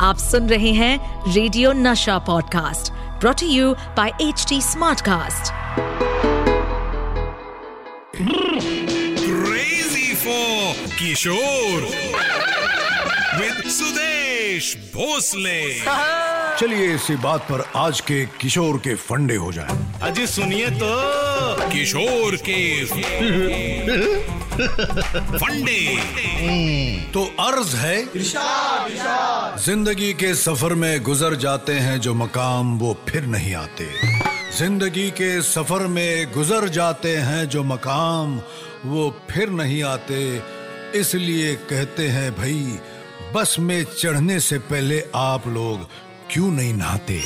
आप 0.00 0.16
सुन 0.18 0.48
रहे 0.48 0.72
हैं 0.72 1.32
radio 1.34 1.72
Nasha 1.72 2.18
podcast 2.26 2.92
brought 3.20 3.42
you 3.42 3.72
by 3.96 4.12
H 4.20 4.44
T 4.48 4.60
smartcast 4.62 5.52
crazy 9.24 10.14
for 10.14 10.90
Kishore 10.98 11.82
with 13.40 13.62
Sudesh 13.70 14.74
Bhosle 14.94 15.60
चलिए 16.58 16.94
इसी 16.94 17.16
बात 17.16 17.40
पर 17.50 17.64
आज 17.76 18.00
के 18.00 18.24
किशोर 18.40 18.78
के 18.84 18.94
फंडे 18.94 19.36
हो 19.36 19.52
जाएँ। 19.52 19.87
अजी 20.02 20.26
सुनिए 20.26 20.68
तो। 20.78 20.88
किशोर 21.70 22.34
के 22.48 22.84
फंडे 25.38 25.80
तो 27.12 27.24
अर्ज़ 27.40 27.74
है 27.76 27.96
ज़िंदगी 29.64 30.12
के 30.14 30.34
सफ़र 30.34 30.74
में 30.74 31.02
गुजर 31.02 31.34
जाते 31.44 31.72
हैं 31.86 31.98
जो 32.00 32.14
मकाम 32.14 32.78
वो 32.78 32.96
फिर 33.08 33.26
नहीं 33.26 33.54
आते। 33.54 33.88
ज़िंदगी 34.58 35.10
के 35.20 35.30
सफ़र 35.42 35.86
में 35.86 36.32
गुजर 36.32 36.68
जाते 36.78 37.16
हैं 37.28 37.48
जो 37.48 37.62
मकाम 37.64 38.40
वो 38.86 39.10
फिर 39.30 39.50
नहीं 39.50 39.82
आते। 39.84 40.20
इसलिए 40.94 41.54
कहते 41.70 42.08
हैं 42.08 42.30
भाई 42.36 42.78
बस 43.34 43.56
में 43.60 43.82
चढ़ने 43.98 44.38
से 44.40 44.58
पहले 44.70 45.02
आप 45.16 45.48
लोग 45.48 45.88
क्यों 46.32 46.50
नहीं 46.52 46.74
नहाते? 46.74 47.22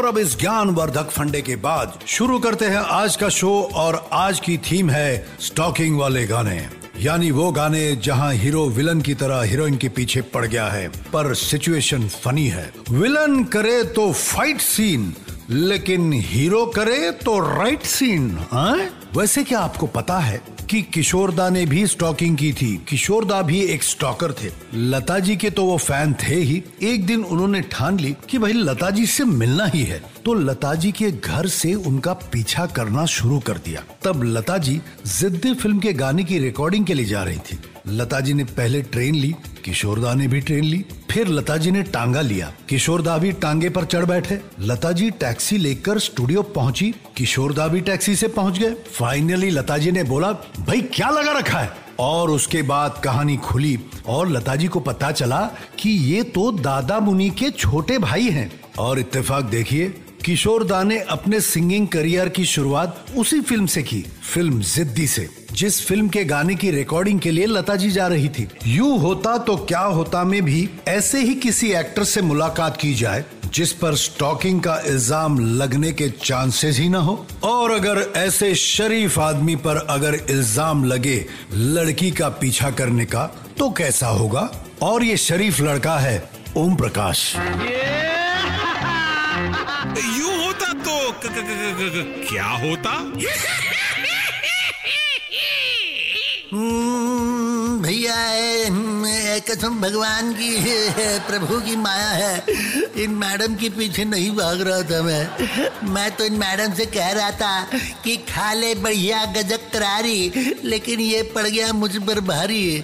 और 0.00 0.06
अब 0.06 0.18
इस 0.18 0.38
ज्ञानवर्धक 0.40 1.10
फंडे 1.10 1.40
के 1.42 1.54
बाद 1.56 1.98
शुरू 2.06 2.38
करते 2.38 2.64
हैं 2.64 2.78
आज 2.90 3.16
का 3.16 3.28
शो 3.28 3.50
और 3.74 4.08
आज 4.12 4.38
की 4.40 4.56
थीम 4.58 4.90
है 4.90 5.26
स्टॉकिंग 5.40 5.98
वाले 5.98 6.24
गाने 6.26 6.56
यानी 7.00 7.30
वो 7.30 7.50
गाने 7.52 7.96
जहाँ 7.96 8.32
हीरो 8.34 8.64
विलन 8.68 9.00
की 9.00 9.14
तरह 9.14 9.42
हीरोइन 9.42 9.76
के 9.76 9.88
पीछे 9.88 10.20
पड़ 10.34 10.44
गया 10.46 10.66
है, 10.68 10.88
पर 11.12 11.34
सिचुएशन 11.34 12.08
फनी 12.08 12.46
है 12.48 12.72
विलन 12.90 13.44
करे 13.44 13.82
तो 13.84 14.12
फाइट 14.12 14.60
सीन, 14.60 15.12
लेकिन 15.50 16.12
हीरो 16.12 16.64
करे 16.66 17.10
तो 17.24 17.38
राइट 17.58 17.82
सीन 17.82 18.36
हाँ? 18.52 18.78
वैसे 19.16 19.44
क्या 19.44 19.60
आपको 19.60 19.86
पता 19.86 20.18
है 20.18 20.42
कि 20.70 20.82
किशोरदा 20.82 21.48
ने 21.50 21.66
भी 21.66 21.86
स्टॉकिंग 21.86 22.36
की 22.36 22.52
थी। 22.52 22.84
किशोरदा 22.88 23.42
भी 23.42 23.60
एक 23.60 23.82
स्टॉकर 23.82 24.32
थे। 24.32 24.50
लता 24.74 25.18
जी 25.18 25.36
के 25.36 25.50
तो 25.50 25.64
वो 25.64 25.76
फ़ैन 25.76 26.12
थे 26.12 26.34
ही। 26.34 26.62
एक 26.82 27.06
दिन 27.06 27.24
उन्होंने 27.24 27.60
ठान 27.60 27.98
ली 28.00 28.16
कि 28.28 28.38
भाई 28.38 28.52
लता 28.52 28.90
जी 28.90 29.06
से 29.06 29.24
मिलना 29.24 29.64
ही 29.64 29.82
है। 29.82 30.02
तो 30.24 30.34
लता 30.34 30.74
जी 30.74 30.92
के 30.92 31.10
घर 31.10 31.46
से 31.46 31.74
उनका 31.74 32.12
पीछा 32.12 32.66
करना 32.66 33.06
शुरू 33.06 33.38
कर 33.38 33.58
दिया। 33.58 33.84
तब 34.04 34.22
लता 34.24 34.58
जी 34.58 34.80
जिद्दी 35.06 35.54
फ़िल्म 35.54 35.78
के 35.78 35.92
गाने 35.92 36.24
की 36.24 36.38
रिकॉर्डिंग 36.38 36.86
के 36.86 36.94
लिए 36.94 37.06
जा 37.06 37.22
रही 37.22 37.38
थी। 37.38 37.58
लता 37.88 38.20
जी 38.20 38.32
ने 38.32 38.44
पहले 38.44 38.82
ट्रेन 38.82 39.14
ली 39.14 39.34
किशोरदा 39.64 40.14
ने 40.14 40.26
भी 40.28 40.40
ट्रेन 40.40 40.64
ली, 40.64 40.84
फिर 41.10 41.28
लता 41.28 41.56
जी 41.56 41.70
ने 41.70 41.82
टांगा 41.82 42.20
लिया। 42.20 42.52
किशोरदा 42.68 43.18
भी 43.18 43.32
टांगे 43.32 43.70
पर 43.70 43.84
चढ़ 43.84 44.04
बैठे। 44.04 44.40
लता 44.60 44.92
जी 44.92 45.10
टैक्सी 45.10 45.58
लेकर 45.58 45.98
स्टूडियो 45.98 46.42
पहुँची 46.42 46.94
किशोरदा 47.16 47.68
भी 47.68 47.80
टैक्सी 47.80 48.16
से 48.16 48.28
पहुँच 48.28 48.58
गए। 48.58 48.70
फाइनली 48.70 49.50
लता 49.50 49.78
जी 49.78 49.90
ने 49.90 50.02
बोला, 50.02 50.32
भाई, 50.32 50.80
क्या 50.80 51.10
लगा 51.10 51.38
रखा 51.38 51.58
है? 51.58 51.72
और 51.98 52.30
उसके 52.30 52.62
बाद 52.62 53.00
कहानी 53.04 53.36
खुली 53.36 53.78
और 54.06 54.28
लता 54.28 54.56
जी 54.56 54.66
को 54.66 54.80
पता 54.80 55.12
चला 55.12 55.50
कि 55.78 55.90
ये 55.90 56.22
तो 56.22 56.52
दादा 56.52 57.00
मुनि 57.00 57.30
के 57.30 57.50
छोटे 57.50 57.98
भाई 57.98 58.30
हैं। 58.30 58.60
और 58.78 58.98
इत्तेफाक 58.98 59.44
देखिए, 59.44 59.88
किशोर 60.24 60.64
दा 60.64 60.82
ने 60.82 61.00
अपने 61.00 61.40
सिंगिंग 61.40 61.88
करियर 61.88 62.28
की 62.28 62.44
शुरुआत 62.44 63.06
उसी 63.16 63.40
फ़िल्म 63.40 63.66
से 63.66 63.82
की 63.82 64.02
फ़िल्म 64.02 64.60
जिद्दी 64.60 65.06
से। 65.06 65.39
जिस 65.52 65.86
फ़िल्म 65.86 66.08
के 66.08 66.24
गाने 66.24 66.54
की 66.54 66.70
रिकॉर्डिंग 66.70 67.20
के 67.20 67.30
लिए 67.30 67.46
लता 67.46 67.76
जी 67.76 67.90
जा 67.90 68.06
रही 68.06 68.28
थी। 68.28 68.48
यू 68.66 68.96
होता 68.96 69.36
तो 69.38 69.56
क्या 69.56 69.80
होता 69.80 70.24
में 70.24 70.42
भी 70.42 70.68
ऐसे 70.88 71.20
ही 71.20 71.34
किसी 71.34 71.70
एक्टर 71.72 72.04
से 72.04 72.22
मुलाकात 72.22 72.76
की 72.76 72.94
जाए, 72.94 73.24
जिस 73.54 73.72
पर 73.72 73.94
स्टॉकिंग 73.94 74.60
का 74.60 74.78
इल्ज़ाम 74.86 75.38
लगने 75.58 75.92
के 75.92 76.08
चांसेस 76.24 76.78
ही 76.78 76.88
ना 76.88 76.98
हो। 76.98 77.26
और 77.44 77.70
अगर 77.70 77.98
ऐसे 78.16 78.54
शरीफ 78.54 79.18
आदमी 79.18 79.56
पर 79.56 79.76
अगर 79.90 80.14
इल्ज़ाम 80.14 80.84
लगे 80.84 81.24
लड़की 81.54 82.10
का 82.10 82.28
पीछा 82.40 82.70
करने 82.70 83.04
का 83.04 83.26
तो 83.58 83.70
कैसा 83.70 84.06
होगा? 84.06 84.50
और 84.82 85.04
ये 85.04 85.16
शरीफ 85.16 85.60
लड़का 85.60 85.98
है 85.98 86.30
ओम 86.56 86.76
प्रकाश। 86.76 87.34
यू 90.16 90.28
होता 90.44 90.72
तो 90.72 91.12
क्या 92.28 92.48
होता? 92.64 92.92
Moon 96.52 97.39
भैया 97.90 98.16
हम्म, 98.66 99.04
कसम 99.48 99.80
भगवान 99.80 100.32
की 100.32 100.50
प्रभु 101.28 101.60
की 101.60 101.76
माया 101.76 102.10
है। 102.10 102.44
इन 102.96 103.10
मैडम 103.10 103.54
के 103.54 103.68
पीछे 103.68 104.04
नहीं 104.04 104.30
भाग 104.30 104.60
रहा 104.60 104.82
था 104.82 105.02
मैं। 105.02 105.88
मैं 105.88 106.10
तो 106.10 106.24
इन 106.24 106.32
मैडम 106.32 106.74
से 106.74 106.86
कह 106.86 107.10
रहा 107.10 107.30
था 107.30 107.78
कि 108.04 108.16
खा 108.16 108.52
ले 108.52 108.74
बढ़िया 108.74 109.24
गजक 109.24 109.60
करारी 109.72 110.32
लेकिन 110.64 111.00
ये 111.00 111.22
पड़ 111.34 111.46
गया 111.46 111.72
मुझ 111.72 111.90
पर 111.96 112.20
भारी। 112.20 112.78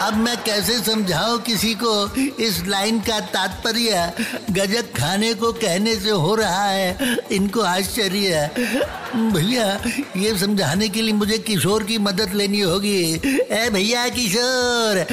अब 0.00 0.16
मैं 0.16 0.36
कैसे 0.36 0.78
समझाऊं 0.82 1.38
किसी 1.38 1.74
को? 1.74 1.94
इस 2.44 2.62
लाइन 2.66 3.00
का 3.00 3.20
तात्पर्य 3.20 4.12
गजक 4.50 4.92
खाने 4.98 5.32
को 5.34 5.52
कहने 5.52 5.96
से 5.96 6.10
हो 6.10 6.34
रहा 6.34 6.64
है। 6.64 7.16
इनको 7.32 7.60
आश्चर्य। 7.60 8.50
भैया 9.16 9.80
ये 10.16 10.38
समझाने 10.38 10.88
के 10.88 11.02
लिए 11.02 11.12
मुझे 11.14 11.38
किशोर 11.38 11.84
की 11.84 11.98
मदद 11.98 12.34
लेनी 12.34 12.60
होगी। 12.60 13.37
ए 13.38 13.68
भैया 13.74 14.08
किशोर 14.18 15.04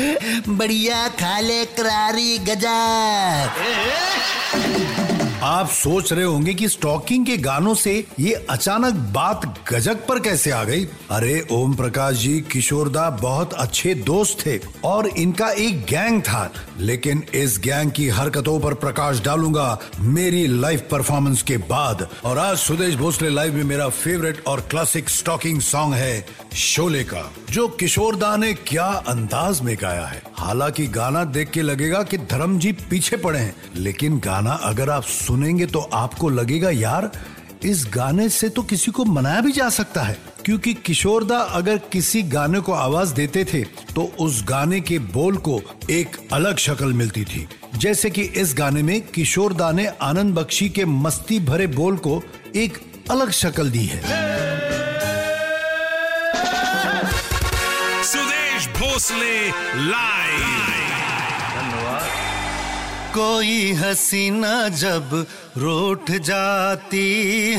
बढ़िया 0.58 1.08
खा 1.22 1.40
ले 1.48 1.64
करारी 1.80 2.38
गजक 2.50 3.64
आप 5.46 5.70
सोच 5.70 6.14
रहे 6.14 6.24
होंगे 6.24 6.54
कि 6.54 6.70
स्टॉकिंग 6.70 7.26
के 7.26 7.38
गानों 7.38 7.76
से 7.76 8.08
ये 8.20 8.34
अचानक 8.50 8.94
बात 8.94 9.70
गजक 9.72 9.96
पर 9.96 10.20
कैसे 10.20 10.52
आ 10.52 10.64
गई? 10.64 10.86
अरे, 11.12 11.48
ओम 11.52 11.74
प्रकाश 11.74 12.16
जी 12.16 12.42
किशोरदा 12.42 13.10
बहुत 13.10 13.54
अच्छे 13.54 13.96
दोस्त 13.96 14.46
थे 14.46 14.60
और 14.84 15.08
इनका 15.08 15.50
एक 15.50 15.82
गैंग 15.82 16.22
था। 16.22 16.54
लेकिन 16.80 17.24
इस 17.34 17.60
गैंग 17.60 17.92
की 17.92 18.08
हरकतों 18.10 18.60
पर 18.60 18.74
प्रकाश 18.74 19.22
डालूँगा 19.22 19.80
मेरी 20.00 20.48
लाइव 20.48 20.82
परफॉर्मेंस 20.92 21.42
के 21.42 21.58
बाद। 21.58 22.08
और 22.24 22.38
आज 22.38 22.58
सुदेश 22.58 22.96
भोसले 22.96 23.30
लाइव 23.30 23.54
में 23.54 23.64
मेरा 23.64 23.90
फेवरेट 23.90 24.44
और 24.48 24.60
क्लासिक 24.60 25.10
स्टॉकिंग 25.10 25.62
सॉन्ग 25.62 25.94
है 25.94 26.26
शोले 26.56 27.04
का, 27.04 27.34
जो 27.50 27.68
किशोरदा 27.68 28.38
ने 28.38 28.54
क्या 28.54 28.86
अंदाज 28.86 29.62
में 29.62 29.78
गाया 29.82 30.06
है। 30.06 30.24
हालाँकि 30.38 30.88
गाना 30.88 31.24
देख 31.26 31.50
के 31.50 31.62
लगेगा 31.62 32.04
कि 32.04 32.18
धर्म 32.18 32.58
जी 32.60 32.72
पीछे 32.90 33.18
पड़े 33.18 33.40
हैं, 33.40 33.56
लेकिन 33.76 34.20
गाना 34.20 34.54
अगर 34.64 34.90
आप 34.90 35.04
सुनेंगे 35.04 35.66
तो 35.66 35.80
आपको 35.80 36.30
लगेगा, 36.30 36.70
यार, 36.70 37.12
इस 37.64 37.86
गाने 37.94 38.30
से 38.30 38.50
तो 38.50 38.64
किसी 38.64 38.92
को 38.92 39.06
मनाया 39.06 39.42
भी 39.42 39.52
जा 39.52 39.70
सकता 39.70 40.02
है। 40.04 40.18
क्योंकि 40.46 40.74
किशोरदा 40.76 41.38
अगर 41.38 41.78
किसी 41.92 42.22
गाने 42.24 42.60
को 42.60 42.74
आवाज़ 42.74 43.14
देते 43.14 43.46
थे 43.46 43.64
तो 43.96 44.04
उस 44.20 44.44
गाने 44.44 44.82
के 44.82 45.00
बोल 45.00 45.38
को 45.38 45.60
एक 45.90 46.18
अलग 46.34 46.58
शक्ल 46.58 46.94
मिलती 46.94 47.24
थी। 47.24 47.48
जैसे 47.78 48.10
कि 48.10 48.22
इस 48.22 48.54
गाने 48.58 48.84
में 48.84 49.02
किशोरदा 49.08 49.72
ने 49.72 49.88
आनंद 49.88 50.36
बख्शी 50.36 50.70
के 50.70 50.86
मस्ती 50.86 51.40
भरे 51.40 51.68
बोल 51.68 51.98
को 51.98 52.22
एक 52.56 52.78
अलग 53.12 53.32
शक्ल 53.32 53.70
दी 53.70 53.86
है। 53.86 54.35
सुदेश 59.06 59.14
भोसले 59.14 59.50
लाइव। 59.90 60.66
कोई 63.14 63.72
हसीना 63.72 64.70
जब 64.70 65.28
रूठ 65.58 66.12
जाती 66.12 67.08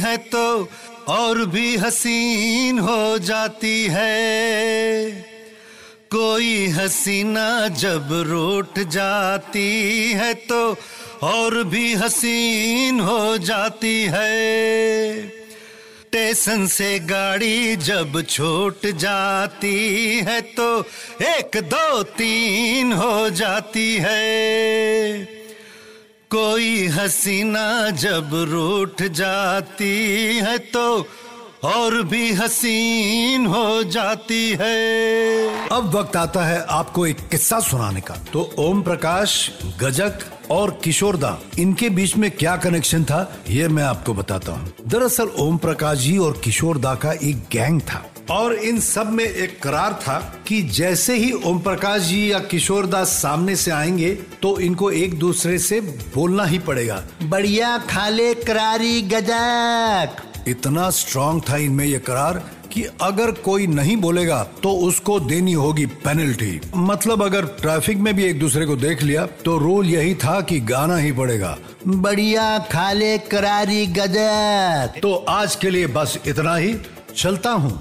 है 0.03 0.17
तो 0.17 0.69
और 1.09 1.45
भी 1.45 1.77
हसीन 1.77 2.79
हो 2.79 3.19
जाती 3.19 3.87
है। 3.87 5.11
कोई 6.11 6.67
हसीना 6.67 7.69
जब 7.69 8.09
रूठ 8.11 8.79
जाती 8.79 10.13
है 10.13 10.35
तो 10.35 10.77
और 11.23 11.65
भी 11.65 11.95
हसीन 11.95 13.01
हो 13.01 13.39
जाती 13.39 14.05
है। 14.05 15.29
स्टेशन 16.07 16.67
से 16.67 16.99
गाड़ी 16.99 17.77
जब 17.77 18.23
छूट 18.23 18.87
जाती 18.87 19.77
है 20.27 20.41
तो 20.57 20.69
एक, 21.25 21.57
दो, 21.65 22.03
तीन 22.03 22.93
हो 22.93 23.31
जाती 23.31 23.95
है। 23.97 25.25
कोई 26.31 26.87
हसीना 26.87 27.91
जब 27.91 28.31
रूठ 28.51 29.03
जाती 29.13 29.95
है 30.39 30.57
तो 30.59 31.07
और 31.65 32.03
भी 32.03 32.33
हसीन 32.33 33.47
हो 33.47 33.83
जाती 33.83 34.57
है। 34.61 35.69
अब 35.69 35.95
वक्त 35.95 36.17
आता 36.17 36.45
है 36.45 36.65
आपको 36.71 37.07
एक 37.07 37.21
किस्सा 37.29 37.61
सुनाने 37.61 38.01
का। 38.01 38.15
तो 38.33 38.51
ओम 38.59 38.83
प्रकाश, 38.83 39.51
गजक 39.81 40.25
और 40.51 40.71
किशोरदा 40.85 41.39
इनके 41.59 41.89
बीच 41.91 42.17
में 42.17 42.31
क्या 42.31 42.57
कनेक्शन 42.57 43.05
था, 43.05 43.21
ये 43.49 43.69
मैं 43.69 43.83
आपको 43.83 44.15
बताता 44.15 44.53
हूँ। 44.53 44.73
दरअसल 44.87 45.31
ओम 45.39 45.57
प्रकाश 45.57 45.99
जी 45.99 46.17
और 46.19 46.41
किशोरदा 46.45 46.95
का 46.95 47.13
एक 47.13 47.43
गैंग 47.53 47.81
था। 47.81 48.05
और 48.31 48.55
इन 48.55 48.81
सब 48.81 49.11
में 49.13 49.25
एक 49.25 49.63
करार 49.63 49.93
था 49.93 50.19
कि 50.49 50.63
जैसे 50.63 51.17
ही 51.17 51.33
ओम 51.47 51.59
प्रकाश 51.59 52.03
जी 52.03 52.33
या 52.33 52.39
किशोर 52.39 52.87
दास 52.87 53.09
सामने 53.09 53.57
से 53.57 53.71
आएँगे 53.71 54.13
तो 54.43 54.59
इनको 54.61 54.91
एक 54.91 55.19
दूसरे 55.19 55.59
से 55.59 55.81
बोलना 56.15 56.45
ही 56.45 56.59
पड़ेगा। 56.59 57.03
बढ़िया 57.23 57.79
खाले 57.79 58.35
करारी 58.35 59.03
गजक। 59.03 60.17
इतना 60.49 60.91
स्ट्रांग 60.91 61.41
था 61.51 61.57
इनमें 61.57 61.85
ये 61.85 61.99
करार 61.99 62.43
कि 62.73 62.85
अगर 63.01 63.31
कोई 63.31 63.67
नहीं 63.67 63.97
बोलेगा 63.97 64.43
तो 64.63 64.73
उसको 64.79 65.21
देनी 65.21 65.53
होगी 65.53 65.87
पेनल्टी 65.87 66.61
मतलब 66.77 67.23
अगर 67.23 67.45
ट्रैफ़िक 67.45 67.99
में 67.99 68.15
भी 68.17 68.25
एक 68.25 68.39
दूसरे 68.41 68.67
को 68.67 68.77
देख 68.77 69.03
लिया 69.03 69.27
तो 69.45 69.59
रूल 69.59 69.87
यही 69.87 70.15
था 70.15 70.41
कि 70.41 70.61
गाना 70.61 70.97
ही 70.97 71.13
पड़ेगा। 71.13 71.59
बढ़िया 71.87 72.59
खाले 72.59 73.19
करारी 73.19 73.87
गजक। 73.87 75.01
तो 75.03 75.15
आज 75.15 75.55
के 75.55 75.71
लिए 75.71 75.87
बस 75.87 76.19
इतना 76.27 76.57
ही। 76.57 76.77
चलता 77.17 77.51
हूँ। 77.51 77.81